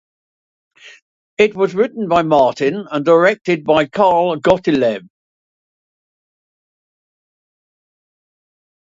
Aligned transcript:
It 1.37 1.53
was 1.55 1.75
written 1.75 2.07
by 2.09 2.23
Martin 2.23 2.87
and 2.89 3.05
directed 3.05 3.63
by 3.63 3.85
Carl 3.85 4.35
Gottlieb. 4.37 5.05